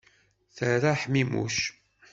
Terra 0.55 0.91
ḥmimuc. 1.01 1.57